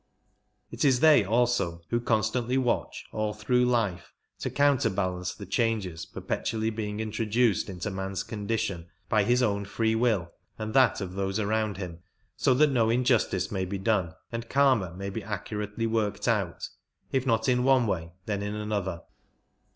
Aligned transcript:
It 0.71 0.83
is 0.83 0.99
they 0.99 1.23
also 1.23 1.83
who 1.91 1.99
constantly 1.99 2.57
watch 2.57 3.05
all 3.11 3.33
through 3.33 3.65
life 3.67 4.11
to 4.39 4.49
counterbalance 4.49 5.35
the 5.35 5.45
changes 5.45 6.07
perpetually 6.07 6.71
being 6.71 6.99
intro 6.99 7.23
duced 7.25 7.69
into 7.69 7.91
man's 7.91 8.23
condition 8.23 8.87
by 9.09 9.25
his 9.25 9.43
own 9.43 9.63
free 9.63 9.93
will 9.93 10.31
and 10.57 10.73
that 10.73 11.01
of 11.01 11.13
those 11.13 11.37
around 11.37 11.77
him, 11.77 11.99
so 12.35 12.55
that 12.55 12.71
no 12.71 12.89
injustice 12.89 13.51
may 13.51 13.63
be 13.63 13.77
done, 13.77 14.15
and 14.31 14.49
Karma 14.49 14.91
may 14.95 15.11
be 15.11 15.21
accurately 15.23 15.85
worked 15.85 16.27
out, 16.27 16.67
if 17.11 17.27
not 17.27 17.47
in 17.47 17.63
one 17.63 17.85
way 17.85 18.11
then 18.25 18.41
in 18.41 18.55
another. 18.55 19.03